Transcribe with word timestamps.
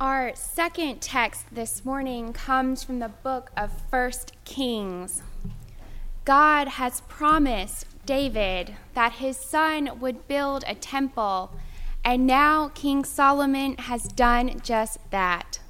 Our 0.00 0.34
second 0.34 1.02
text 1.02 1.44
this 1.52 1.84
morning 1.84 2.32
comes 2.32 2.82
from 2.82 3.00
the 3.00 3.10
book 3.10 3.50
of 3.54 3.82
First 3.90 4.32
Kings. 4.46 5.20
God 6.24 6.68
has 6.68 7.02
promised 7.02 7.84
David 8.06 8.76
that 8.94 9.12
his 9.12 9.36
son 9.36 10.00
would 10.00 10.26
build 10.26 10.64
a 10.66 10.74
temple, 10.74 11.52
and 12.02 12.26
now 12.26 12.68
King 12.68 13.04
Solomon 13.04 13.76
has 13.76 14.04
done 14.04 14.62
just 14.62 14.98
that. 15.10 15.60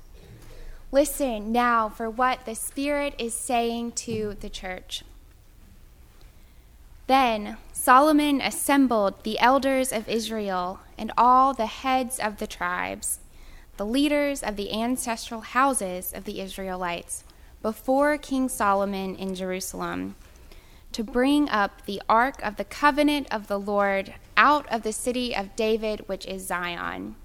Listen 0.92 1.50
now 1.50 1.88
for 1.88 2.08
what 2.08 2.44
the 2.44 2.54
Spirit 2.54 3.16
is 3.18 3.34
saying 3.34 3.90
to 3.92 4.36
the 4.38 4.48
church. 4.48 5.02
Then 7.08 7.56
Solomon 7.72 8.40
assembled 8.40 9.24
the 9.24 9.40
elders 9.40 9.92
of 9.92 10.08
Israel 10.08 10.78
and 10.96 11.10
all 11.18 11.52
the 11.52 11.66
heads 11.66 12.20
of 12.20 12.36
the 12.36 12.46
tribes, 12.46 13.18
the 13.80 13.86
leaders 13.86 14.42
of 14.42 14.56
the 14.56 14.74
ancestral 14.74 15.40
houses 15.40 16.12
of 16.12 16.24
the 16.24 16.42
Israelites, 16.42 17.24
before 17.62 18.18
King 18.18 18.46
Solomon 18.46 19.16
in 19.16 19.34
Jerusalem, 19.34 20.16
to 20.92 21.02
bring 21.02 21.48
up 21.48 21.86
the 21.86 22.02
ark 22.06 22.42
of 22.42 22.56
the 22.56 22.64
covenant 22.64 23.26
of 23.30 23.46
the 23.46 23.58
Lord 23.58 24.12
out 24.36 24.70
of 24.70 24.82
the 24.82 24.92
city 24.92 25.34
of 25.34 25.56
David, 25.56 26.06
which 26.08 26.26
is 26.26 26.46
Zion. 26.46 27.16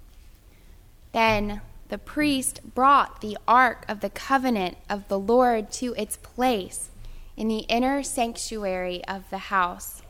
Then 1.11 1.59
the 1.89 1.97
priest 1.97 2.61
brought 2.73 3.19
the 3.19 3.37
ark 3.45 3.83
of 3.89 3.99
the 3.99 4.09
covenant 4.09 4.77
of 4.89 5.09
the 5.09 5.19
Lord 5.19 5.73
to 5.73 5.93
its 5.97 6.15
place 6.15 6.89
in 7.35 7.49
the 7.49 7.65
inner 7.67 8.01
sanctuary 8.01 9.03
of 9.09 9.29
the 9.29 9.51
house, 9.51 10.03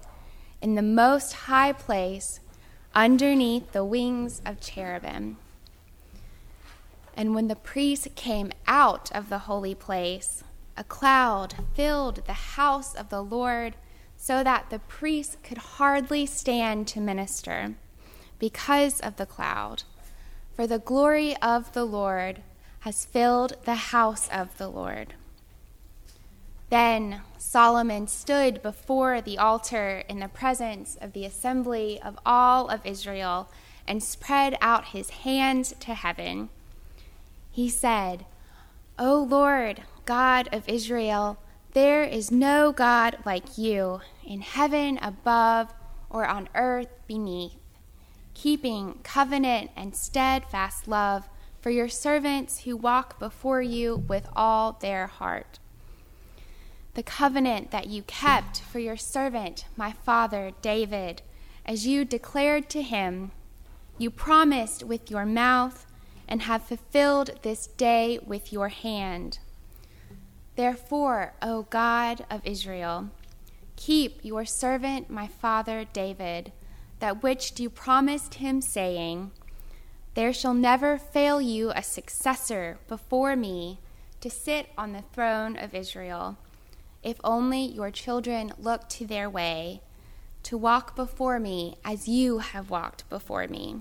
in 0.62 0.76
the 0.76 0.84
most 0.84 1.34
high 1.50 1.74
place 1.74 2.40
underneath 2.94 3.72
the 3.72 3.84
wings 3.84 4.44
of 4.46 4.62
cherubim. 4.62 5.38
And 7.16 7.34
when 7.34 7.48
the 7.48 7.56
priest 7.56 8.16
came 8.16 8.52
out 8.68 9.12
of 9.14 9.30
the 9.30 9.40
holy 9.40 9.76
place, 9.76 10.44
a 10.78 10.84
cloud 10.84 11.56
filled 11.74 12.26
the 12.26 12.34
house 12.34 12.94
of 12.94 13.10
the 13.10 13.24
Lord 13.24 13.76
so 14.18 14.44
that 14.44 14.70
the 14.70 14.80
priest 14.80 15.42
could 15.44 15.58
hardly 15.58 16.26
stand 16.26 16.88
to 16.90 17.00
minister 17.00 17.76
because 18.40 19.00
of 19.00 19.16
the 19.16 19.26
cloud 19.26 19.84
for 20.56 20.66
the 20.66 20.80
glory 20.80 21.36
of 21.42 21.74
the 21.74 21.84
Lord 21.84 22.42
has 22.80 23.06
filled 23.06 23.58
the 23.66 23.76
house 23.76 24.30
of 24.30 24.58
the 24.58 24.70
Lord. 24.70 25.14
Then 26.70 27.22
Solomon 27.38 28.08
stood 28.08 28.62
before 28.62 29.22
the 29.22 29.38
altar 29.38 30.04
in 30.08 30.20
the 30.20 30.28
presence 30.28 30.98
of 31.02 31.14
the 31.14 31.26
assembly 31.26 32.02
of 32.02 32.18
all 32.26 32.70
of 32.70 32.86
Israel 32.86 33.50
and 33.88 34.02
spread 34.02 34.58
out 34.62 34.86
his 34.86 35.10
hands 35.10 35.74
to 35.82 35.94
heaven. 35.94 36.50
He 37.56 37.70
said, 37.70 38.26
O 39.00 39.18
Lord, 39.18 39.84
God 40.04 40.50
of 40.52 40.68
Israel, 40.68 41.38
there 41.72 42.04
is 42.04 42.30
no 42.30 42.74
God 42.74 43.20
like 43.26 43.58
you 43.58 44.02
in 44.26 44.42
heaven 44.42 45.00
above 45.02 45.74
or 46.10 46.26
on 46.26 46.50
earth 46.54 46.90
beneath 47.08 47.56
keeping 48.34 49.00
covenant 49.04 49.72
and 49.78 49.96
steadfast 49.96 50.90
love 50.90 51.30
for 51.62 51.70
your 51.70 51.88
servants 51.88 52.66
who 52.66 52.76
walk 52.76 53.20
before 53.20 53.62
you 53.62 54.04
with 54.06 54.28
all 54.36 54.74
their 54.74 55.08
heart. 55.08 55.58
The 56.94 57.04
covenant 57.04 57.72
that 57.72 57.88
you 57.88 58.02
kept 58.02 58.60
for 58.60 58.80
your 58.80 58.98
servant, 58.98 59.64
my 59.78 59.94
father 59.94 60.52
David, 60.62 61.22
as 61.66 61.88
you 61.88 62.04
declared 62.04 62.70
to 62.72 62.82
him, 62.82 63.32
you 63.98 64.12
promised 64.12 64.84
with 64.84 65.10
your 65.10 65.26
mouth 65.26 65.85
and 66.28 66.44
have 66.44 66.64
fulfilled 66.64 67.40
this 67.42 67.68
day 67.68 68.20
with 68.26 68.52
your 68.52 68.70
hand. 68.70 69.40
Therefore, 70.56 71.34
O 71.42 71.64
God 71.64 72.26
of 72.30 72.42
Israel, 72.46 73.10
keep 73.76 74.24
your 74.24 74.46
servant, 74.46 75.10
my 75.10 75.28
father 75.28 75.86
David 75.92 76.52
that 77.00 77.22
which 77.22 77.60
you 77.60 77.70
promised 77.70 78.36
him, 78.36 78.62
saying, 78.62 79.32
There 80.14 80.34
shall 80.34 80.54
never 80.54 80.98
fail 80.98 81.42
you 81.42 81.72
a 81.76 81.84
successor 81.84 82.80
before 82.88 83.36
me 83.36 83.80
to 84.22 84.30
sit 84.30 84.70
on 84.78 84.94
the 84.94 85.04
throne 85.14 85.58
of 85.58 85.76
Israel, 85.76 86.38
if 87.04 87.18
only 87.24 87.64
your 87.64 87.92
children 87.92 88.54
look 88.58 88.88
to 88.90 89.06
their 89.06 89.30
way, 89.30 89.82
to 90.44 90.58
walk 90.58 90.96
before 90.96 91.40
me 91.40 91.76
as 91.84 92.08
you 92.08 92.40
have 92.40 92.70
walked 92.70 93.08
before 93.10 93.48
me. 93.48 93.78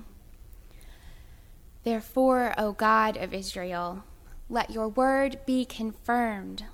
Therefore, 1.85 2.55
O 2.57 2.73
God 2.73 3.19
of 3.19 3.35
Israel, 3.35 4.05
let 4.49 4.71
your 4.71 4.89
word 4.89 5.39
be 5.47 5.65
confirmed, 5.67 6.65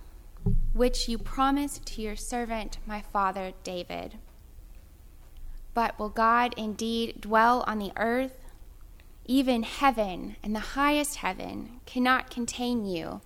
which 0.73 1.09
you 1.09 1.19
promised 1.19 1.85
to 1.87 2.03
your 2.03 2.17
servant, 2.17 2.79
my 2.87 3.03
father 3.03 3.53
David. 3.65 4.19
But 5.75 5.99
will 5.99 6.09
God 6.09 6.55
indeed 6.57 7.21
dwell 7.21 7.65
on 7.67 7.79
the 7.79 7.93
earth? 7.97 8.39
Even 9.27 9.63
heaven 9.63 10.37
and 10.43 10.55
the 10.55 10.61
highest 10.61 11.17
heaven 11.17 11.81
cannot 11.87 12.31
contain 12.31 12.85
you, 12.85 13.21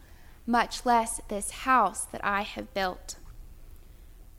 much 0.47 0.85
less 0.85 1.21
this 1.29 1.51
house 1.51 2.05
that 2.07 2.25
I 2.25 2.43
have 2.43 2.75
built. 2.75 3.17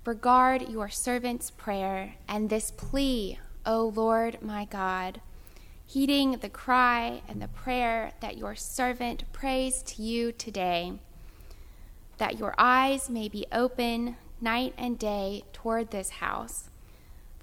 Regard 0.05 0.69
your 0.69 0.89
servant's 0.89 1.49
prayer 1.49 2.15
and 2.27 2.49
this 2.49 2.69
plea, 2.69 3.39
O 3.65 3.91
Lord 3.95 4.41
my 4.41 4.65
God, 4.65 5.21
heeding 5.85 6.33
the 6.39 6.49
cry 6.49 7.21
and 7.27 7.41
the 7.41 7.47
prayer 7.47 8.11
that 8.19 8.37
your 8.37 8.55
servant 8.55 9.23
prays 9.31 9.81
to 9.83 10.01
you 10.01 10.31
today, 10.31 10.93
that 12.17 12.39
your 12.39 12.55
eyes 12.57 13.09
may 13.09 13.27
be 13.27 13.45
open 13.51 14.17
night 14.41 14.73
and 14.77 14.97
day 14.97 15.43
toward 15.53 15.91
this 15.91 16.09
house 16.09 16.69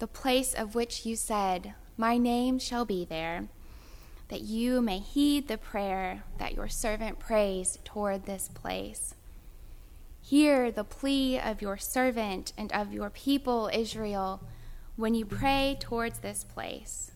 the 0.03 0.07
place 0.07 0.53
of 0.53 0.75
which 0.75 1.05
you 1.05 1.15
said, 1.15 1.75
My 1.95 2.17
name 2.17 2.59
shall 2.59 2.83
be 2.83 3.05
there, 3.05 3.47
that 4.27 4.41
you 4.41 4.81
may 4.81 4.99
heed 4.99 5.47
the 5.47 5.57
prayer 5.57 6.23
that 6.39 6.55
your 6.55 6.67
servant 6.67 7.19
prays 7.19 7.79
toward 7.85 8.25
this 8.25 8.49
place. 8.53 9.15
Hear 10.21 10.71
the 10.71 10.83
plea 10.83 11.39
of 11.39 11.61
your 11.61 11.77
servant 11.77 12.51
and 12.57 12.69
of 12.73 12.93
your 12.93 13.09
people 13.09 13.69
Israel 13.71 14.41
when 14.97 15.15
you 15.15 15.25
pray 15.25 15.77
towards 15.79 16.19
this 16.19 16.43
place. 16.43 17.11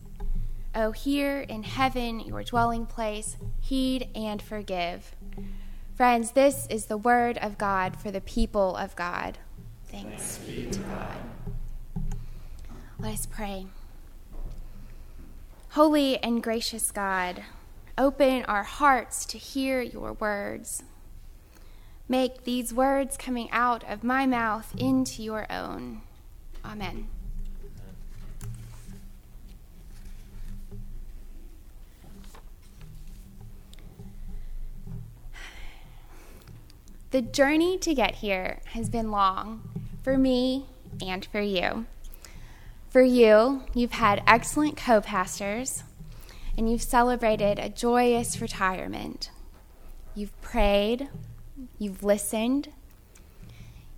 O 0.77 0.91
here 0.91 1.39
in 1.39 1.63
heaven, 1.63 2.19
your 2.19 2.43
dwelling 2.43 2.85
place, 2.85 3.35
heed 3.59 4.09
and 4.13 4.39
forgive. 4.41 5.15
Friends, 5.95 6.31
this 6.31 6.67
is 6.69 6.85
the 6.85 6.97
word 6.97 7.39
of 7.39 7.57
God 7.57 7.99
for 7.99 8.11
the 8.11 8.21
people 8.21 8.75
of 8.75 8.95
God. 8.95 9.39
Thanks, 9.85 10.37
Thanks 10.37 10.37
be 10.37 10.69
to 10.69 10.79
God. 10.81 11.17
Let 12.99 13.13
us 13.15 13.25
pray. 13.25 13.65
Holy 15.69 16.21
and 16.23 16.43
gracious 16.43 16.91
God, 16.91 17.43
open 17.97 18.43
our 18.45 18.63
hearts 18.63 19.25
to 19.25 19.39
hear 19.39 19.81
your 19.81 20.13
words. 20.13 20.83
Make 22.07 22.43
these 22.43 22.71
words 22.71 23.17
coming 23.17 23.49
out 23.51 23.83
of 23.89 24.03
my 24.03 24.27
mouth 24.27 24.75
into 24.77 25.23
your 25.23 25.51
own. 25.51 26.03
Amen. 26.63 27.07
The 37.11 37.21
journey 37.21 37.77
to 37.79 37.93
get 37.93 38.15
here 38.15 38.59
has 38.73 38.89
been 38.89 39.11
long 39.11 39.61
for 40.03 40.17
me 40.17 40.65
and 41.01 41.23
for 41.23 41.39
you. 41.39 41.85
For 42.89 43.01
you, 43.01 43.63
you've 43.73 43.93
had 43.93 44.21
excellent 44.27 44.75
co 44.75 44.99
pastors, 44.99 45.83
and 46.57 46.69
you've 46.69 46.81
celebrated 46.81 47.59
a 47.59 47.69
joyous 47.69 48.41
retirement. 48.41 49.31
You've 50.15 50.39
prayed, 50.41 51.07
you've 51.79 52.03
listened, 52.03 52.73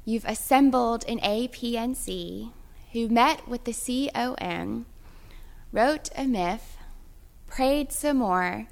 you've 0.06 0.26
assembled 0.26 1.04
an 1.08 1.20
APNC 1.22 2.52
who 2.94 3.10
met 3.10 3.48
with 3.48 3.64
the 3.64 3.74
COM, 3.74 4.86
wrote 5.72 6.10
a 6.16 6.26
MIF, 6.26 6.78
prayed 7.48 7.92
some 7.92 8.18
more, 8.18 8.68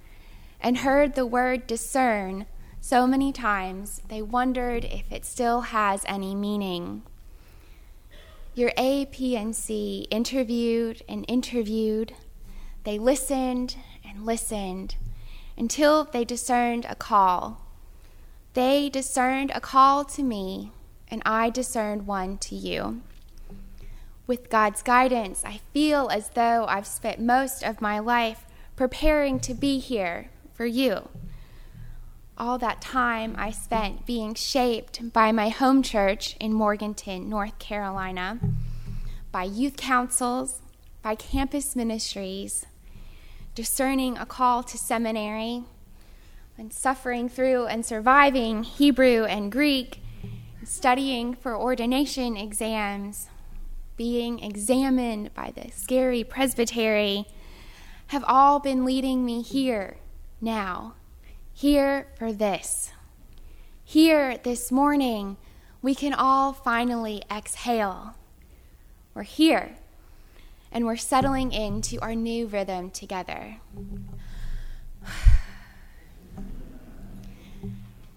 and 0.62 0.80
heard 0.80 1.16
the 1.16 1.26
word 1.26 1.66
discern 1.66 2.46
so 2.88 3.06
many 3.06 3.34
times 3.34 4.02
they 4.08 4.22
wondered 4.22 4.86
if 4.86 5.12
it 5.12 5.26
still 5.26 5.60
has 5.60 6.06
any 6.08 6.34
meaning. 6.34 7.02
Your 8.56 8.72
APNC 8.78 10.08
interviewed 10.10 11.02
and 11.10 11.26
interviewed. 11.28 12.14
They 12.86 12.98
listened 12.98 13.76
and 14.08 14.26
listened 14.26 14.96
until 15.58 16.06
they 16.06 16.24
discerned 16.24 16.86
a 16.88 16.96
call. 16.96 17.60
They 18.54 18.88
discerned 18.88 19.52
a 19.54 19.60
call 19.60 20.06
to 20.06 20.24
me, 20.24 20.72
and 21.12 21.22
I 21.26 21.50
discerned 21.50 22.08
one 22.08 22.38
to 22.38 22.56
you. 22.56 23.02
With 24.28 24.50
God's 24.50 24.82
guidance, 24.82 25.44
I 25.44 25.60
feel 25.74 26.08
as 26.08 26.30
though 26.30 26.66
I've 26.70 26.88
spent 26.88 27.20
most 27.20 27.64
of 27.64 27.82
my 27.82 28.00
life 28.00 28.46
preparing 28.78 29.42
to 29.42 29.54
be 29.54 29.80
here 29.80 30.30
for 30.54 30.66
you, 30.66 31.10
all 32.38 32.58
that 32.60 32.82
time 32.82 33.36
I 33.38 33.52
spent 33.52 34.06
being 34.06 34.34
shaped 34.36 35.12
by 35.12 35.32
my 35.32 35.50
home 35.50 35.82
church 35.82 36.36
in 36.40 36.54
Morganton, 36.54 37.30
North 37.30 37.58
Carolina, 37.60 38.40
by 39.32 39.44
youth 39.44 39.76
councils, 39.76 40.62
by 41.02 41.16
campus 41.16 41.76
ministries, 41.76 42.66
discerning 43.56 44.18
a 44.18 44.26
call 44.26 44.64
to 44.64 44.78
seminary, 44.78 45.64
and 46.58 46.74
suffering 46.74 47.30
through 47.30 47.66
and 47.66 47.86
surviving 47.86 48.64
Hebrew 48.64 49.26
and 49.26 49.52
Greek, 49.52 50.02
studying 50.64 51.34
for 51.34 51.56
ordination 51.56 52.36
exams, 52.36 53.28
being 53.96 54.40
examined 54.40 55.34
by 55.34 55.52
the 55.56 55.72
scary 55.72 56.24
presbytery, 56.24 57.26
have 58.08 58.24
all 58.28 58.60
been 58.60 58.86
leading 58.86 59.26
me 59.26 59.42
here 59.42 59.98
now, 60.40 60.94
here 61.58 62.08
for 62.20 62.32
this. 62.32 62.92
Here 63.84 64.38
this 64.38 64.72
morning, 64.72 65.38
we 65.82 65.96
can 65.96 66.14
all 66.14 66.54
finally 66.54 67.24
exhale. 67.32 68.14
We're 69.16 69.24
here, 69.24 69.78
and 70.72 70.86
we're 70.86 70.98
settling 70.98 71.52
into 71.52 72.00
our 72.00 72.14
new 72.14 72.46
rhythm 72.46 72.92
together. 72.92 73.56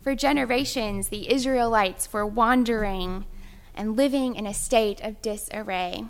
For 0.02 0.14
generations, 0.14 1.08
the 1.08 1.32
Israelites 1.32 2.12
were 2.12 2.26
wandering 2.26 3.24
and 3.74 3.96
living 3.96 4.36
in 4.36 4.46
a 4.46 4.52
state 4.52 5.00
of 5.00 5.22
disarray. 5.22 6.04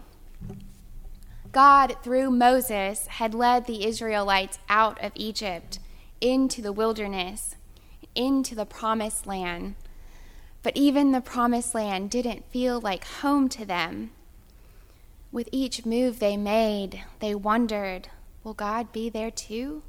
God, 1.52 1.94
through 2.02 2.32
Moses, 2.32 3.06
had 3.06 3.34
led 3.34 3.66
the 3.66 3.86
Israelites 3.86 4.58
out 4.68 5.00
of 5.00 5.12
Egypt 5.14 5.78
into 6.20 6.60
the 6.60 6.72
wilderness, 6.72 7.56
into 8.14 8.54
the 8.54 8.66
promised 8.66 9.26
land. 9.26 9.74
But 10.62 10.76
even 10.76 11.12
the 11.12 11.20
promised 11.20 11.74
land 11.74 12.10
didn't 12.10 12.50
feel 12.50 12.80
like 12.80 13.04
home 13.04 13.48
to 13.50 13.64
them. 13.64 14.10
With 15.32 15.48
each 15.52 15.86
move 15.86 16.18
they 16.18 16.36
made, 16.36 17.04
they 17.20 17.34
wondered 17.34 18.08
will 18.42 18.54
God 18.54 18.92
be 18.92 19.08
there 19.08 19.30
too? 19.30 19.82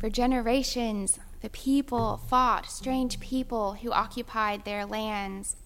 For 0.00 0.10
generations, 0.10 1.18
the 1.40 1.50
people 1.50 2.20
fought 2.28 2.70
strange 2.70 3.20
people 3.20 3.74
who 3.74 3.92
occupied 3.92 4.64
their 4.64 4.84
lands. 4.84 5.56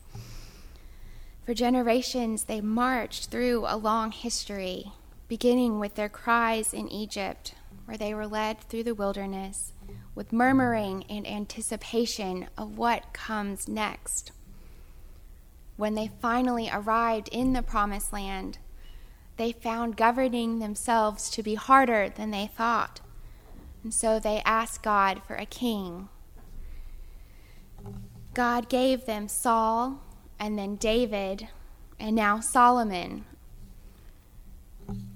For 1.47 1.55
generations, 1.55 2.45
they 2.45 2.61
marched 2.61 3.31
through 3.31 3.65
a 3.67 3.77
long 3.77 4.13
history, 4.13 4.93
beginning 5.29 5.81
with 5.81 5.95
their 5.95 6.09
cries 6.09 6.75
in 6.75 6.89
Egypt, 6.89 7.55
where 7.93 7.99
they 7.99 8.15
were 8.15 8.27
led 8.27 8.59
through 8.59 8.83
the 8.83 8.95
wilderness 8.95 9.75
with 10.15 10.33
murmuring 10.33 11.05
and 11.11 11.27
anticipation 11.27 12.47
of 12.57 12.79
what 12.79 13.13
comes 13.13 13.69
next. 13.69 14.33
When 15.77 15.95
they 15.95 16.11
finally 16.23 16.71
arrived 16.73 17.29
in 17.29 17.53
the 17.53 17.61
promised 17.61 18.11
land, 18.11 18.57
they 19.37 19.53
found 19.53 19.99
governing 19.99 20.59
themselves 20.59 21.29
to 21.33 21.43
be 21.43 21.55
harder 21.55 22.09
than 22.09 22.31
they 22.31 22.47
thought. 22.47 23.03
And 23.85 23.93
so 23.93 24.19
they 24.19 24.41
asked 24.47 24.83
God 24.83 25.21
for 25.27 25.35
a 25.35 25.45
king. 25.45 26.09
God 28.33 28.71
gave 28.71 29.05
them 29.05 29.29
Saul 29.29 30.01
and 30.41 30.59
then 30.59 30.77
David 30.77 31.49
and 32.01 32.17
now 32.17 32.41
Solomon. 32.41 33.27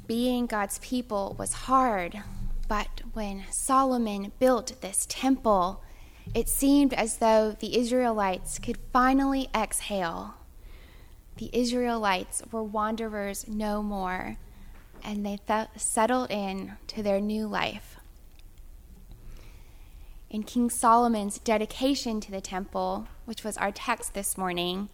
Being 0.07 0.45
God's 0.45 0.79
people 0.81 1.35
was 1.39 1.55
hard, 1.55 2.23
but 2.69 3.03
when 3.13 3.45
Solomon 3.51 4.33
built 4.39 4.81
this 4.81 5.07
temple, 5.09 5.83
it 6.35 6.49
seemed 6.49 6.93
as 6.95 7.19
though 7.19 7.57
the 7.59 7.79
Israelites 7.79 8.59
could 8.59 8.79
finally 8.93 9.49
exhale. 9.55 10.35
The 11.37 11.51
Israelites 11.53 12.43
were 12.51 12.63
wanderers 12.63 13.47
no 13.47 13.83
more, 13.83 14.37
and 15.05 15.25
they 15.25 15.39
th- 15.47 15.69
settled 15.77 16.31
in 16.31 16.73
to 16.89 17.03
their 17.03 17.21
new 17.21 17.47
life 17.47 17.97
in 20.37 20.43
King 20.43 20.71
Solomon's 20.71 21.39
dedication 21.39 22.21
to 22.21 22.31
the 22.31 22.41
temple, 22.41 23.09
which 23.25 23.45
was 23.45 23.57
our 23.57 23.73
text 23.73 24.15
this 24.15 24.37
morning, 24.37 24.89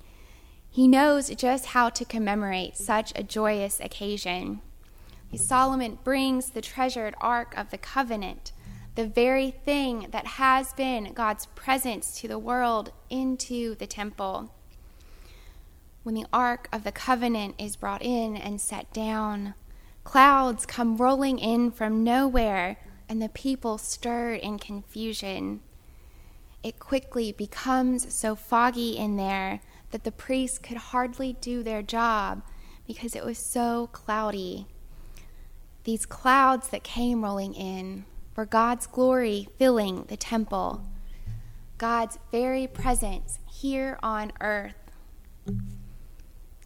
he 0.70 0.86
knows 0.86 1.28
just 1.30 1.66
how 1.66 1.88
to 1.90 2.04
commemorate 2.04 2.76
such 2.76 3.12
a 3.16 3.22
joyous 3.22 3.80
occasion. 3.80 4.60
Solomon 5.36 5.98
brings 6.04 6.50
the 6.50 6.60
treasured 6.60 7.14
Ark 7.20 7.54
of 7.56 7.70
the 7.70 7.78
Covenant, 7.78 8.52
the 8.94 9.06
very 9.06 9.50
thing 9.50 10.08
that 10.10 10.26
has 10.26 10.72
been 10.74 11.12
God's 11.14 11.46
presence 11.46 12.20
to 12.20 12.28
the 12.28 12.38
world, 12.38 12.92
into 13.08 13.74
the 13.74 13.86
temple. 13.86 14.52
When 16.02 16.14
the 16.14 16.26
Ark 16.32 16.68
of 16.72 16.84
the 16.84 16.92
Covenant 16.92 17.54
is 17.58 17.76
brought 17.76 18.02
in 18.02 18.36
and 18.36 18.60
set 18.60 18.92
down, 18.92 19.54
clouds 20.04 20.66
come 20.66 20.96
rolling 20.96 21.38
in 21.38 21.70
from 21.70 22.04
nowhere 22.04 22.76
and 23.08 23.22
the 23.22 23.28
people 23.28 23.78
stirred 23.78 24.40
in 24.40 24.58
confusion. 24.58 25.60
It 26.62 26.78
quickly 26.78 27.32
becomes 27.32 28.14
so 28.14 28.34
foggy 28.34 28.96
in 28.96 29.16
there 29.16 29.60
that 29.90 30.04
the 30.04 30.12
priests 30.12 30.58
could 30.58 30.76
hardly 30.76 31.34
do 31.40 31.62
their 31.62 31.82
job 31.82 32.42
because 32.86 33.14
it 33.14 33.24
was 33.24 33.38
so 33.38 33.88
cloudy. 33.92 34.66
These 35.84 36.06
clouds 36.06 36.68
that 36.68 36.84
came 36.84 37.24
rolling 37.24 37.54
in 37.54 38.04
were 38.36 38.46
God's 38.46 38.86
glory 38.86 39.48
filling 39.58 40.04
the 40.04 40.16
temple, 40.16 40.86
God's 41.76 42.18
very 42.30 42.68
presence 42.68 43.40
here 43.50 43.98
on 44.02 44.32
earth. 44.40 44.76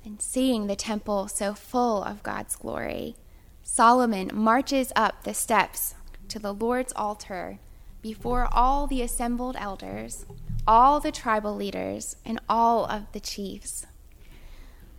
And 0.04 0.20
seeing 0.20 0.66
the 0.66 0.76
temple 0.76 1.28
so 1.28 1.54
full 1.54 2.04
of 2.04 2.22
God's 2.22 2.56
glory, 2.56 3.16
Solomon 3.62 4.30
marches 4.34 4.92
up 4.94 5.24
the 5.24 5.34
steps 5.34 5.94
to 6.28 6.38
the 6.38 6.52
Lord's 6.52 6.92
altar 6.94 7.58
before 8.02 8.46
all 8.52 8.86
the 8.86 9.02
assembled 9.02 9.56
elders, 9.58 10.26
all 10.66 11.00
the 11.00 11.10
tribal 11.10 11.56
leaders, 11.56 12.16
and 12.24 12.38
all 12.48 12.84
of 12.84 13.10
the 13.12 13.20
chiefs. 13.20 13.86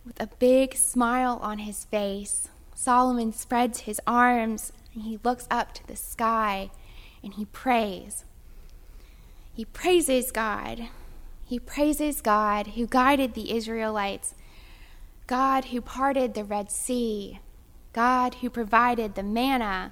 With 0.04 0.20
a 0.20 0.26
big 0.38 0.74
smile 0.74 1.38
on 1.40 1.58
his 1.58 1.84
face, 1.84 2.48
Solomon 2.80 3.32
spreads 3.32 3.80
his 3.80 4.00
arms 4.06 4.72
and 4.94 5.02
he 5.02 5.18
looks 5.24 5.48
up 5.50 5.74
to 5.74 5.86
the 5.88 5.96
sky 5.96 6.70
and 7.24 7.34
he 7.34 7.44
prays. 7.46 8.24
He 9.52 9.64
praises 9.64 10.30
God. 10.30 10.86
He 11.44 11.58
praises 11.58 12.20
God 12.20 12.68
who 12.68 12.86
guided 12.86 13.34
the 13.34 13.50
Israelites, 13.50 14.36
God 15.26 15.66
who 15.66 15.80
parted 15.80 16.34
the 16.34 16.44
Red 16.44 16.70
Sea, 16.70 17.40
God 17.92 18.36
who 18.36 18.48
provided 18.48 19.16
the 19.16 19.24
manna, 19.24 19.90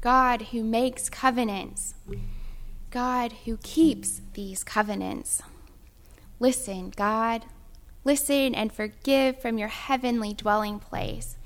God 0.00 0.40
who 0.52 0.64
makes 0.64 1.10
covenants, 1.10 1.96
God 2.90 3.32
who 3.44 3.58
keeps 3.58 4.22
these 4.32 4.64
covenants. 4.64 5.42
Listen, 6.40 6.94
God, 6.96 7.44
listen 8.04 8.54
and 8.54 8.72
forgive 8.72 9.38
from 9.38 9.58
your 9.58 9.68
heavenly 9.68 10.32
dwelling 10.32 10.78
place 10.78 11.36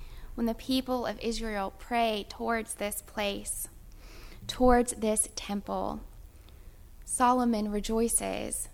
when 0.40 0.46
the 0.46 0.54
people 0.54 1.04
of 1.04 1.20
Israel 1.20 1.74
pray 1.78 2.24
towards 2.30 2.76
this 2.76 3.02
place, 3.02 3.68
towards 4.46 4.94
this 4.94 5.28
temple. 5.36 6.00
Solomon 7.04 7.70
rejoices 7.70 8.70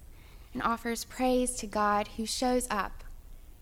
and 0.54 0.62
offers 0.62 1.04
praise 1.04 1.56
to 1.56 1.66
God 1.66 2.06
who 2.16 2.24
shows 2.24 2.68
up, 2.70 3.02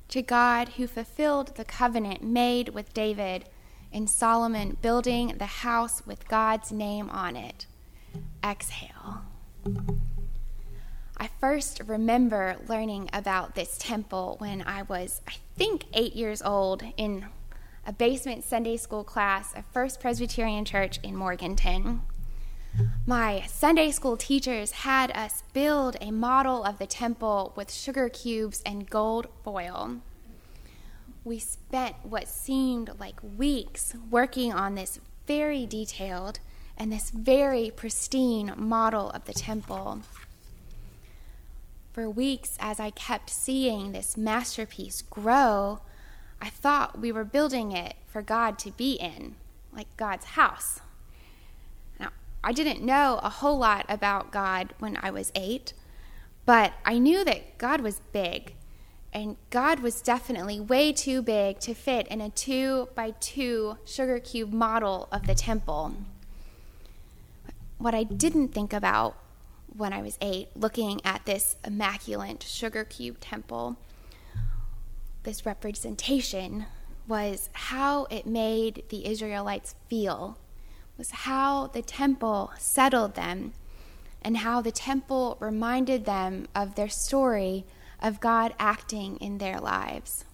to 0.08 0.20
God 0.20 0.68
who 0.76 0.86
fulfilled 0.86 1.56
the 1.56 1.64
covenant 1.64 2.22
made 2.22 2.68
with 2.68 2.92
David 2.92 3.46
in 3.90 4.06
Solomon 4.06 4.76
building 4.82 5.36
the 5.38 5.46
house 5.46 6.06
with 6.06 6.28
God's 6.28 6.70
name 6.70 7.08
on 7.08 7.36
it. 7.36 7.66
Exhale. 8.44 9.22
I 11.16 11.30
first 11.40 11.80
remember 11.86 12.56
learning 12.68 13.08
about 13.14 13.54
this 13.54 13.78
temple 13.78 14.36
when 14.40 14.60
I 14.60 14.82
was, 14.82 15.22
I 15.26 15.36
think, 15.56 15.86
eight 15.94 16.14
years 16.14 16.42
old 16.42 16.82
in 16.98 17.24
a 17.86 17.92
basement 17.92 18.44
Sunday 18.44 18.76
school 18.76 19.04
class 19.04 19.54
at 19.54 19.64
First 19.72 20.00
Presbyterian 20.00 20.64
Church 20.64 20.98
in 21.02 21.16
Morganton. 21.16 22.02
My 23.06 23.42
Sunday 23.46 23.90
school 23.90 24.16
teachers 24.16 24.70
had 24.72 25.10
us 25.16 25.44
build 25.52 25.96
a 26.00 26.10
model 26.10 26.64
of 26.64 26.78
the 26.78 26.86
temple 26.86 27.52
with 27.56 27.72
sugar 27.72 28.08
cubes 28.08 28.62
and 28.66 28.88
gold 28.88 29.28
foil 29.42 30.00
we 31.24 31.38
spent 31.38 31.96
what 32.02 32.28
seemed 32.28 32.90
like 33.00 33.18
weeks 33.36 33.94
working 34.10 34.52
on 34.52 34.74
this 34.74 35.00
very 35.26 35.64
detailed 35.66 36.38
and 36.76 36.92
this 36.92 37.10
very 37.10 37.72
pristine 37.74 38.52
model 38.56 39.10
of 39.10 39.24
the 39.24 39.32
temple. 39.32 40.02
For 41.92 42.10
weeks, 42.10 42.58
as 42.60 42.78
I 42.78 42.90
kept 42.90 43.30
seeing 43.30 43.92
this 43.92 44.16
masterpiece 44.16 45.00
grow, 45.00 45.80
I 46.44 46.50
thought 46.50 47.00
we 47.00 47.10
were 47.10 47.24
building 47.24 47.72
it 47.72 47.94
for 48.06 48.20
God 48.20 48.58
to 48.58 48.70
be 48.70 48.96
in, 48.96 49.36
like 49.72 49.86
God's 49.96 50.26
house. 50.26 50.80
Now, 51.98 52.10
I 52.44 52.52
didn't 52.52 52.82
know 52.84 53.18
a 53.22 53.30
whole 53.30 53.56
lot 53.56 53.86
about 53.88 54.30
God 54.30 54.74
when 54.78 54.98
I 54.98 55.10
was 55.10 55.32
eight, 55.34 55.72
but 56.44 56.74
I 56.84 56.98
knew 56.98 57.24
that 57.24 57.56
God 57.56 57.80
was 57.80 58.02
big. 58.12 58.56
And 59.10 59.38
God 59.48 59.80
was 59.80 60.02
definitely 60.02 60.60
way 60.60 60.92
too 60.92 61.22
big 61.22 61.60
to 61.60 61.72
fit 61.72 62.06
in 62.08 62.20
a 62.20 62.28
two 62.28 62.90
by 62.94 63.12
two 63.20 63.78
sugar 63.86 64.18
cube 64.18 64.52
model 64.52 65.08
of 65.10 65.26
the 65.26 65.34
temple. 65.34 65.94
What 67.78 67.94
I 67.94 68.02
didn't 68.02 68.48
think 68.48 68.74
about 68.74 69.16
when 69.74 69.94
I 69.94 70.02
was 70.02 70.18
eight, 70.20 70.48
looking 70.54 71.00
at 71.06 71.24
this 71.24 71.56
immaculate 71.64 72.42
sugar 72.42 72.84
cube 72.84 73.18
temple, 73.18 73.78
this 75.24 75.44
representation 75.44 76.66
was 77.08 77.50
how 77.52 78.04
it 78.04 78.26
made 78.26 78.84
the 78.88 79.06
Israelites 79.06 79.74
feel, 79.88 80.38
was 80.96 81.10
how 81.10 81.66
the 81.66 81.82
temple 81.82 82.52
settled 82.58 83.14
them, 83.14 83.52
and 84.22 84.38
how 84.38 84.62
the 84.62 84.72
temple 84.72 85.36
reminded 85.40 86.04
them 86.04 86.46
of 86.54 86.74
their 86.76 86.88
story 86.88 87.66
of 88.00 88.20
God 88.20 88.54
acting 88.58 89.16
in 89.16 89.38
their 89.38 89.58
lives. 89.58 90.24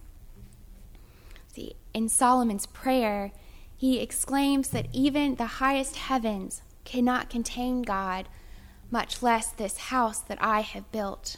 See, 1.53 1.75
in 1.93 2.07
Solomon's 2.07 2.65
prayer, 2.65 3.31
he 3.75 3.99
exclaims 3.99 4.69
that 4.69 4.87
even 4.93 5.35
the 5.35 5.57
highest 5.59 5.95
heavens 5.95 6.61
cannot 6.85 7.29
contain 7.29 7.81
God, 7.81 8.29
much 8.89 9.21
less 9.21 9.51
this 9.51 9.77
house 9.77 10.19
that 10.19 10.37
I 10.41 10.61
have 10.61 10.91
built. 10.91 11.37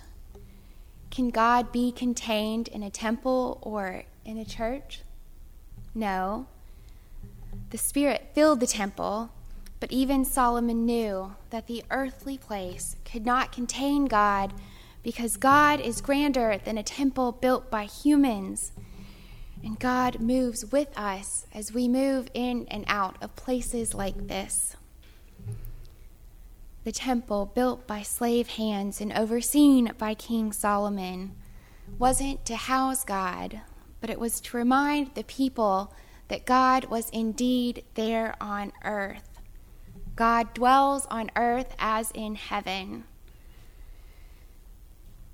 Can 1.13 1.29
God 1.29 1.72
be 1.72 1.91
contained 1.91 2.67
in 2.70 2.82
a 2.82 2.89
temple 2.89 3.60
or 3.62 4.05
in 4.25 4.39
a 4.39 4.43
church? 4.43 5.01
No. 5.93 6.48
The 7.70 7.77
Spirit 7.77 8.32
filled 8.34 8.60
the 8.60 8.65
temple, 8.65 9.29
but 9.79 9.91
even 9.91 10.25
Solomon 10.25 10.88
knew 10.88 11.36
that 11.51 11.67
the 11.67 11.84
earthly 11.91 12.39
place 12.39 12.96
could 13.05 13.27
not 13.27 13.51
contain 13.51 14.05
God 14.05 14.53
because 15.03 15.38
God 15.38 15.79
is 15.79 16.01
grander 16.01 16.58
than 16.65 16.79
a 16.79 16.84
temple 16.84 17.32
built 17.32 17.70
by 17.70 17.84
humans. 17.84 18.72
And 19.63 19.77
God 19.77 20.20
moves 20.20 20.65
with 20.65 20.98
us 20.98 21.46
as 21.53 21.72
we 21.72 21.88
move 21.88 22.27
in 22.34 22.65
and 22.72 22.86
out 22.88 23.17
of 23.22 23.36
places 23.36 23.93
like 23.93 24.29
this. 24.29 24.75
The 26.84 26.92
temple, 26.92 27.52
built 27.54 27.88
by 27.88 28.02
slave 28.02 28.50
hands 28.50 29.00
and 29.00 29.13
overseen 29.13 29.94
by 29.98 30.16
King 30.16 30.52
Solomon, 30.52 31.36
wasn't 31.98 32.46
to 32.46 32.56
house 32.56 33.06
God, 33.06 33.62
but 34.02 34.10
it 34.10 34.20
was 34.20 34.42
to 34.42 34.58
remind 34.58 35.16
the 35.16 35.24
people 35.24 35.94
that 36.28 36.46
God 36.46 36.86
was 36.86 37.10
indeed 37.12 37.84
there 37.94 38.36
on 38.42 38.74
earth. 38.84 39.40
God 40.16 40.54
dwells 40.54 41.06
on 41.10 41.32
earth 41.36 41.74
as 41.80 42.12
in 42.12 42.36
heaven. 42.36 43.06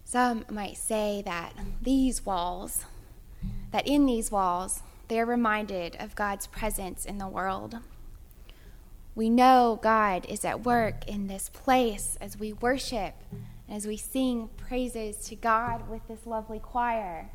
Some 0.06 0.46
might 0.50 0.78
say 0.78 1.22
that 1.26 1.54
these 1.82 2.26
walls, 2.26 2.86
that 3.72 3.88
in 3.88 4.06
these 4.06 4.32
walls, 4.32 4.82
they're 5.08 5.26
reminded 5.26 5.96
of 6.00 6.16
God's 6.16 6.48
presence 6.48 7.06
in 7.06 7.18
the 7.18 7.28
world. 7.28 7.80
We 9.20 9.30
know 9.30 9.78
God 9.82 10.26
is 10.30 10.46
at 10.46 10.64
work 10.64 11.06
in 11.06 11.28
this 11.28 11.50
place 11.50 12.18
as 12.22 12.40
we 12.40 12.54
worship, 12.54 13.16
and 13.68 13.76
as 13.76 13.86
we 13.86 13.98
sing 13.98 14.50
praises 14.56 15.18
to 15.26 15.36
God 15.36 15.90
with 15.90 16.08
this 16.08 16.26
lovely 16.26 16.60
choir. 16.60 17.30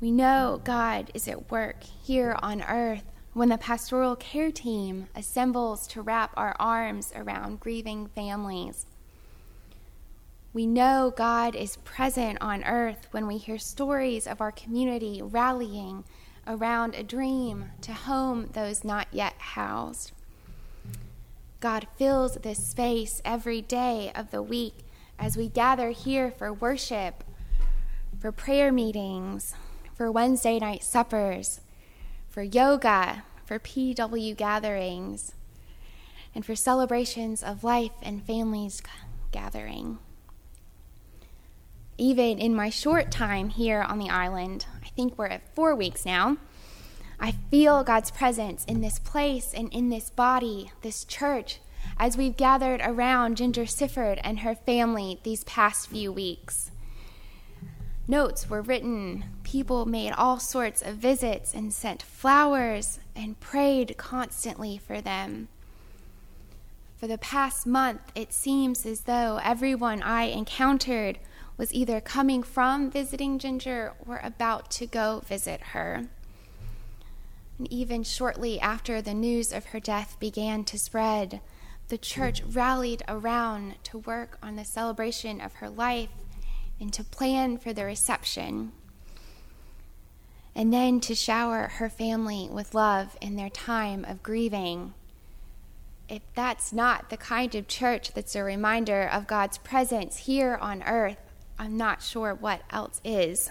We 0.00 0.12
know 0.12 0.60
God 0.62 1.10
is 1.14 1.26
at 1.26 1.50
work 1.50 1.82
here 1.82 2.36
on 2.44 2.62
earth 2.62 3.02
when 3.32 3.48
the 3.48 3.58
pastoral 3.58 4.14
care 4.14 4.52
team 4.52 5.08
assembles 5.16 5.88
to 5.88 6.00
wrap 6.00 6.32
our 6.36 6.54
arms 6.60 7.12
around 7.16 7.58
grieving 7.58 8.06
families. 8.06 8.86
We 10.52 10.64
know 10.64 11.12
God 11.16 11.56
is 11.56 11.78
present 11.78 12.38
on 12.40 12.62
earth 12.62 13.08
when 13.10 13.26
we 13.26 13.36
hear 13.36 13.58
stories 13.58 14.28
of 14.28 14.40
our 14.40 14.52
community 14.52 15.22
rallying 15.24 16.04
around 16.46 16.94
a 16.94 17.02
dream 17.02 17.72
to 17.80 17.92
home 17.92 18.50
those 18.52 18.84
not 18.84 19.08
yet 19.10 19.34
housed. 19.36 20.12
God 21.60 21.86
fills 21.96 22.36
this 22.36 22.66
space 22.66 23.20
every 23.22 23.60
day 23.60 24.10
of 24.14 24.30
the 24.30 24.42
week 24.42 24.86
as 25.18 25.36
we 25.36 25.46
gather 25.48 25.90
here 25.90 26.30
for 26.30 26.50
worship, 26.50 27.22
for 28.18 28.32
prayer 28.32 28.72
meetings, 28.72 29.54
for 29.94 30.10
Wednesday 30.10 30.58
night 30.58 30.82
suppers, 30.82 31.60
for 32.30 32.42
yoga, 32.42 33.24
for 33.44 33.58
PW 33.58 34.34
gatherings, 34.34 35.34
and 36.34 36.46
for 36.46 36.56
celebrations 36.56 37.42
of 37.42 37.62
life 37.62 37.92
and 38.00 38.24
families 38.24 38.80
gathering. 39.30 39.98
Even 41.98 42.38
in 42.38 42.54
my 42.54 42.70
short 42.70 43.10
time 43.10 43.50
here 43.50 43.82
on 43.82 43.98
the 43.98 44.08
island, 44.08 44.64
I 44.82 44.88
think 44.88 45.18
we're 45.18 45.26
at 45.26 45.54
four 45.54 45.74
weeks 45.74 46.06
now, 46.06 46.38
I 47.22 47.32
feel 47.50 47.84
God's 47.84 48.10
presence 48.10 48.64
in 48.64 48.80
this 48.80 48.98
place 48.98 49.52
and 49.52 49.70
in 49.74 49.90
this 49.90 50.08
body, 50.08 50.72
this 50.80 51.04
church, 51.04 51.60
as 51.98 52.16
we've 52.16 52.36
gathered 52.36 52.80
around 52.82 53.36
Ginger 53.36 53.66
Sifford 53.66 54.18
and 54.24 54.38
her 54.38 54.54
family 54.54 55.20
these 55.22 55.44
past 55.44 55.88
few 55.88 56.10
weeks. 56.10 56.70
Notes 58.08 58.48
were 58.48 58.62
written. 58.62 59.24
People 59.44 59.84
made 59.84 60.12
all 60.12 60.40
sorts 60.40 60.80
of 60.80 60.96
visits 60.96 61.52
and 61.52 61.74
sent 61.74 62.02
flowers 62.02 63.00
and 63.14 63.38
prayed 63.38 63.98
constantly 63.98 64.78
for 64.78 65.02
them. 65.02 65.48
For 66.96 67.06
the 67.06 67.18
past 67.18 67.66
month, 67.66 68.00
it 68.14 68.32
seems 68.32 68.86
as 68.86 69.02
though 69.02 69.38
everyone 69.44 70.02
I 70.02 70.24
encountered 70.24 71.18
was 71.58 71.72
either 71.74 72.00
coming 72.00 72.42
from 72.42 72.90
visiting 72.90 73.38
Ginger 73.38 73.92
or 74.06 74.20
about 74.24 74.70
to 74.72 74.86
go 74.86 75.22
visit 75.26 75.60
her. 75.72 76.08
And 77.60 77.70
even 77.70 78.04
shortly 78.04 78.58
after 78.58 79.02
the 79.02 79.12
news 79.12 79.52
of 79.52 79.66
her 79.66 79.80
death 79.80 80.16
began 80.18 80.64
to 80.64 80.78
spread, 80.78 81.42
the 81.88 81.98
church 81.98 82.42
rallied 82.42 83.02
around 83.06 83.74
to 83.84 83.98
work 83.98 84.38
on 84.42 84.56
the 84.56 84.64
celebration 84.64 85.42
of 85.42 85.56
her 85.56 85.68
life 85.68 86.08
and 86.80 86.90
to 86.94 87.04
plan 87.04 87.58
for 87.58 87.74
the 87.74 87.84
reception, 87.84 88.72
and 90.54 90.72
then 90.72 91.00
to 91.00 91.14
shower 91.14 91.68
her 91.74 91.90
family 91.90 92.48
with 92.50 92.74
love 92.74 93.14
in 93.20 93.36
their 93.36 93.50
time 93.50 94.06
of 94.06 94.22
grieving. 94.22 94.94
If 96.08 96.22
that's 96.34 96.72
not 96.72 97.10
the 97.10 97.18
kind 97.18 97.54
of 97.54 97.68
church 97.68 98.14
that's 98.14 98.34
a 98.34 98.42
reminder 98.42 99.02
of 99.02 99.26
God's 99.26 99.58
presence 99.58 100.16
here 100.16 100.56
on 100.62 100.82
earth, 100.84 101.18
I'm 101.58 101.76
not 101.76 102.02
sure 102.02 102.32
what 102.32 102.62
else 102.70 103.02
is. 103.04 103.50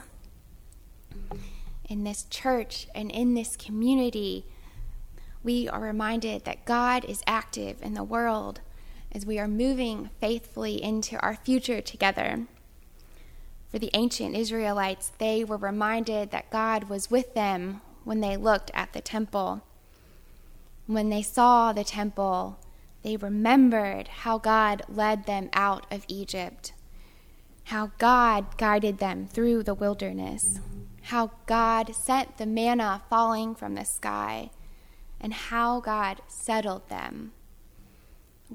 In 1.90 2.04
this 2.04 2.28
church 2.30 2.88
and 2.94 3.10
in 3.10 3.34
this 3.34 3.58
community, 3.58 4.46
we 5.44 5.68
are 5.68 5.82
reminded 5.82 6.46
that 6.46 6.64
God 6.64 7.04
is 7.04 7.24
active 7.26 7.82
in 7.82 7.96
the 7.96 8.04
world 8.04 8.62
as 9.12 9.26
we 9.26 9.40
are 9.40 9.48
moving 9.48 10.12
faithfully 10.22 10.82
into 10.84 11.20
our 11.20 11.36
future 11.36 11.82
together. 11.82 12.46
For 13.72 13.80
the 13.80 13.90
ancient 13.96 14.36
Israelites, 14.36 15.12
they 15.18 15.44
were 15.44 15.58
reminded 15.58 16.30
that 16.30 16.52
God 16.52 16.90
was 16.90 17.10
with 17.10 17.34
them 17.34 17.82
when 18.04 18.20
they 18.22 18.38
looked 18.38 18.70
at 18.76 18.94
the 18.94 19.02
temple. 19.02 19.64
When 20.86 21.10
they 21.10 21.24
saw 21.24 21.74
the 21.74 21.84
temple, 21.84 22.60
they 23.02 23.18
remembered 23.18 24.10
how 24.10 24.38
God 24.38 24.84
led 24.88 25.26
them 25.26 25.50
out 25.54 25.88
of 25.90 26.06
Egypt, 26.08 26.72
how 27.66 27.92
God 27.98 28.58
guided 28.58 29.00
them 29.00 29.26
through 29.26 29.64
the 29.64 29.74
wilderness, 29.74 30.60
how 31.10 31.32
God 31.48 31.96
sent 31.96 32.38
the 32.38 32.46
manna 32.46 33.02
falling 33.10 33.56
from 33.56 33.74
the 33.74 33.84
sky, 33.84 34.52
and 35.20 35.34
how 35.34 35.80
God 35.80 36.22
settled 36.28 36.88
them. 36.88 37.32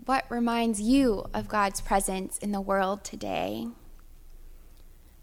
What 0.04 0.24
reminds 0.30 0.80
you 0.80 1.24
of 1.34 1.48
God's 1.48 1.80
presence 1.80 2.38
in 2.38 2.52
the 2.52 2.60
world 2.60 3.02
today? 3.02 3.66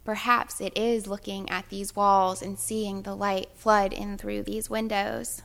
Perhaps 0.04 0.60
it 0.60 0.76
is 0.76 1.06
looking 1.06 1.48
at 1.48 1.70
these 1.70 1.96
walls 1.96 2.42
and 2.42 2.58
seeing 2.58 3.00
the 3.00 3.14
light 3.14 3.48
flood 3.54 3.94
in 3.94 4.18
through 4.18 4.42
these 4.42 4.68
windows. 4.68 5.40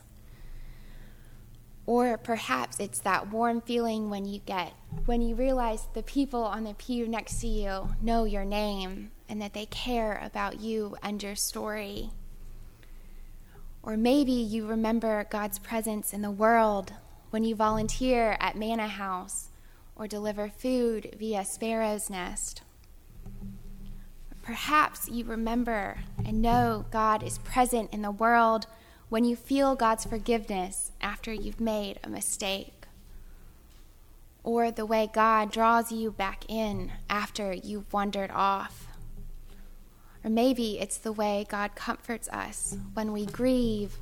Or 1.86 2.18
perhaps 2.18 2.80
it's 2.80 3.00
that 3.00 3.30
warm 3.32 3.62
feeling 3.62 4.10
when 4.10 4.26
you 4.26 4.40
get 4.40 4.74
when 5.06 5.22
you 5.22 5.34
realize 5.34 5.88
the 5.94 6.02
people 6.02 6.42
on 6.42 6.64
the 6.64 6.74
pew 6.74 7.08
next 7.08 7.40
to 7.40 7.46
you 7.46 7.88
know 8.02 8.24
your 8.24 8.44
name 8.44 9.10
and 9.28 9.40
that 9.42 9.54
they 9.54 9.66
care 9.66 10.20
about 10.24 10.60
you 10.60 10.96
and 11.02 11.22
your 11.22 11.36
story. 11.36 12.10
Or 13.82 13.96
maybe 13.96 14.32
you 14.32 14.66
remember 14.66 15.26
God's 15.30 15.58
presence 15.58 16.12
in 16.12 16.22
the 16.22 16.30
world 16.30 16.92
when 17.30 17.44
you 17.44 17.54
volunteer 17.54 18.36
at 18.40 18.56
Manna 18.56 18.88
House 18.88 19.48
or 19.96 20.06
deliver 20.08 20.48
food 20.48 21.14
via 21.18 21.44
Sparrow's 21.44 22.08
Nest. 22.10 22.62
Perhaps 24.42 25.08
you 25.08 25.24
remember 25.24 25.98
and 26.24 26.40
know 26.40 26.86
God 26.90 27.22
is 27.22 27.38
present 27.38 27.92
in 27.92 28.02
the 28.02 28.10
world 28.10 28.66
when 29.10 29.24
you 29.24 29.36
feel 29.36 29.74
God's 29.74 30.04
forgiveness 30.04 30.92
after 31.00 31.32
you've 31.32 31.60
made 31.60 31.98
a 32.02 32.08
mistake. 32.08 32.74
or 34.44 34.70
the 34.70 34.86
way 34.86 35.10
God 35.12 35.52
draws 35.52 35.92
you 35.92 36.10
back 36.10 36.44
in 36.48 36.92
after 37.10 37.52
you've 37.52 37.92
wandered 37.92 38.30
off. 38.30 38.87
Or 40.24 40.30
maybe 40.30 40.78
it's 40.80 40.98
the 40.98 41.12
way 41.12 41.46
God 41.48 41.74
comforts 41.74 42.28
us 42.28 42.76
when 42.94 43.12
we 43.12 43.24
grieve, 43.24 43.96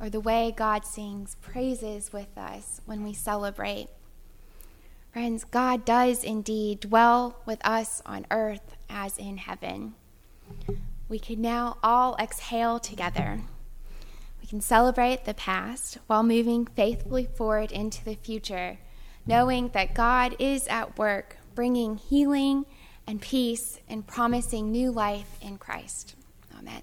or 0.00 0.10
the 0.10 0.20
way 0.20 0.52
God 0.54 0.84
sings 0.84 1.36
praises 1.40 2.12
with 2.12 2.36
us 2.36 2.80
when 2.86 3.02
we 3.02 3.12
celebrate. 3.12 3.88
Friends, 5.12 5.44
God 5.44 5.84
does 5.84 6.22
indeed 6.22 6.80
dwell 6.80 7.40
with 7.46 7.64
us 7.66 8.02
on 8.04 8.26
earth 8.30 8.76
as 8.90 9.16
in 9.16 9.38
heaven. 9.38 9.94
We 11.08 11.18
can 11.18 11.40
now 11.40 11.78
all 11.82 12.14
exhale 12.20 12.78
together. 12.78 13.40
We 14.40 14.46
can 14.46 14.60
celebrate 14.60 15.24
the 15.24 15.34
past 15.34 15.98
while 16.06 16.22
moving 16.22 16.66
faithfully 16.66 17.28
forward 17.34 17.72
into 17.72 18.04
the 18.04 18.14
future, 18.14 18.78
knowing 19.26 19.70
that 19.70 19.94
God 19.94 20.36
is 20.38 20.68
at 20.68 20.98
work 20.98 21.38
bringing 21.58 21.96
healing 21.96 22.64
and 23.08 23.20
peace 23.22 23.80
and 23.88 24.06
promising 24.06 24.70
new 24.70 24.92
life 24.92 25.38
in 25.40 25.56
Christ. 25.56 26.14
Amen. 26.58 26.82